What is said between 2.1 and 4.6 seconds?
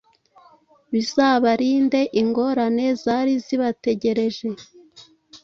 ingorane zari zibategereje.